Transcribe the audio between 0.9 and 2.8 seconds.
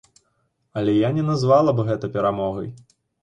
я не назвала б гэта перамогай.